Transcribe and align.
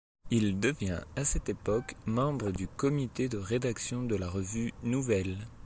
Il 0.31 0.59
devient 0.59 1.01
à 1.15 1.23
cette 1.23 1.49
époque 1.49 1.93
membre 2.07 2.49
du 2.49 2.67
Comité 2.67 3.29
de 3.29 3.37
rédaction 3.37 4.01
de 4.01 4.15
la 4.15 4.27
Revue 4.27 4.73
Nouvelle. 4.81 5.37